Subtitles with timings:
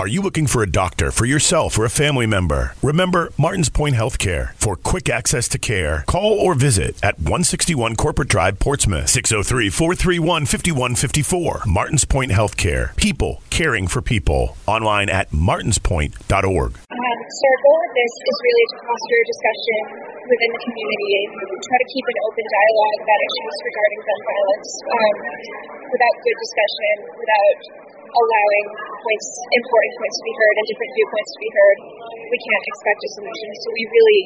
[0.00, 2.72] Are you looking for a doctor for yourself or a family member?
[2.82, 4.54] Remember Martins Point Healthcare.
[4.54, 10.46] For quick access to care, call or visit at 161 Corporate Drive, Portsmouth, 603 431
[10.46, 11.64] 5154.
[11.66, 12.96] Martins Point Healthcare.
[12.96, 14.56] People caring for people.
[14.64, 16.72] Online at martinspoint.org.
[16.80, 19.80] Um, so our goal this is really to foster discussion
[20.32, 21.28] within the community and
[21.60, 24.70] try to keep an open dialogue about issues regarding gun violence.
[24.80, 25.14] Um,
[25.92, 28.66] without good discussion, without allowing
[29.00, 31.78] points, important points to be heard and different viewpoints to be heard,
[32.30, 33.48] we can't expect a solution.
[33.60, 34.20] So we really,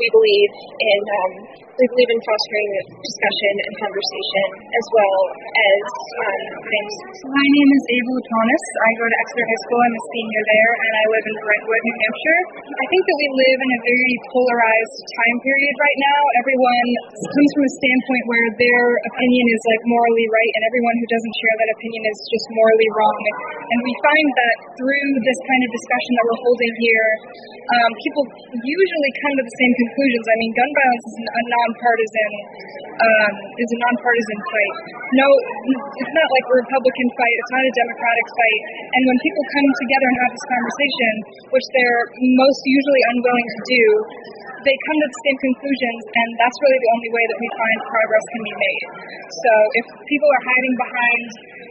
[0.00, 0.50] we believe
[0.80, 1.32] in, um,
[1.76, 2.70] we believe in fostering
[3.04, 5.82] discussion and conversation as well as
[6.24, 6.92] um, things.
[7.28, 8.64] My name is Ava Latonis.
[8.80, 9.80] I go to Exeter High School.
[9.80, 12.40] I'm a senior there, and I live in Brentwood, New Hampshire.
[12.80, 16.20] I think that we live in a very polarized time period right now.
[16.40, 16.88] Everyone
[17.20, 21.34] comes from a standpoint where their opinion is like morally right, and everyone who doesn't
[21.44, 23.20] share that opinion is just morally wrong.
[23.68, 27.08] And we find that through this kind of discussion that we're holding here,
[27.70, 28.24] um, people
[28.64, 30.24] usually come to the same conclusions.
[30.30, 32.30] I mean, gun violence is a nonpartisan
[33.00, 34.74] um, is a nonpartisan fight.
[35.16, 37.34] No, it's not like a Republican fight.
[37.40, 38.60] It's not a Democratic fight.
[38.94, 41.12] And when people come together and have this conversation,
[41.50, 42.02] which they're
[42.36, 43.84] most usually unwilling to do,
[44.64, 47.78] they come to the same conclusions, and that's really the only way that we find
[47.88, 48.84] progress can be made.
[49.30, 51.24] So if people are hiding behind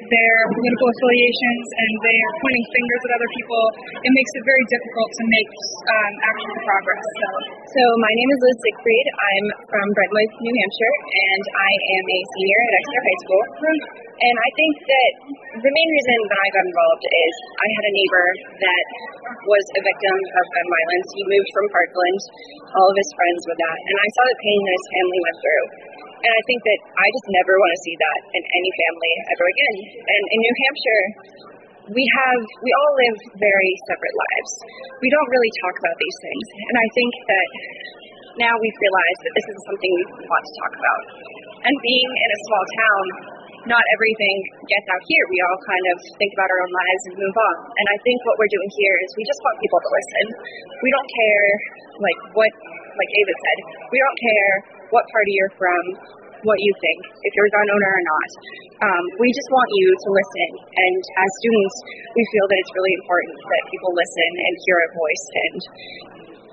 [0.09, 3.63] their political affiliations and they're pointing fingers at other people,
[4.01, 5.49] it makes it very difficult to make
[5.85, 7.05] um, actual progress.
[7.05, 7.29] So.
[7.77, 9.07] so my name is Liz Siegfried.
[9.13, 13.43] I'm from Brentwood, New Hampshire, and I am a senior at Exeter High School.
[14.19, 15.11] And I think that
[15.63, 18.25] the main reason that I got involved is I had a neighbor
[18.67, 18.85] that
[19.47, 21.07] was a victim of gun violence.
[21.15, 22.19] He moved from Parkland,
[22.79, 25.37] all of his friends with that, and I saw the pain that his family went
[25.43, 25.65] through.
[26.19, 29.45] And I think that I just never want to see that in any family ever
[29.47, 29.75] again.
[30.03, 31.05] And in New Hampshire,
[31.95, 34.51] we have, we all live very separate lives.
[34.99, 36.45] We don't really talk about these things.
[36.59, 37.47] And I think that
[38.35, 41.01] now we've realized that this is something we want to talk about.
[41.65, 43.03] And being in a small town,
[43.67, 44.35] not everything
[44.71, 45.23] gets out here.
[45.27, 47.55] We all kind of think about our own lives and move on.
[47.75, 50.25] And I think what we're doing here is we just want people to listen.
[50.79, 51.47] We don't care,
[51.99, 52.51] like what,
[52.95, 53.57] like David said,
[53.91, 54.53] we don't care
[54.95, 55.83] what party you're from,
[56.47, 58.29] what you think, if you're a gun owner or not.
[58.79, 60.49] Um, we just want you to listen.
[60.71, 61.75] And as students,
[62.15, 65.59] we feel that it's really important that people listen and hear a voice and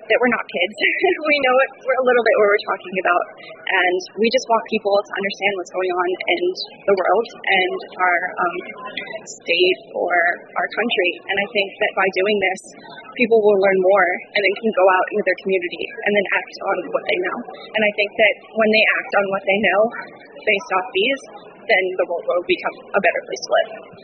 [0.06, 0.74] that we're not kids.
[1.30, 3.24] we know it, we're a little bit what we're talking about.
[3.66, 6.42] And we just want people to understand what's going on in
[6.86, 8.56] the world and our um,
[9.26, 10.14] state or
[10.56, 11.10] our country.
[11.26, 12.60] And I think that by doing this,
[13.18, 16.54] people will learn more and then can go out into their community and then act
[16.62, 17.38] on what they know.
[17.74, 19.80] And I think that when they act on what they know
[20.46, 21.20] based off these,
[21.66, 23.96] then the world will become a better place to live.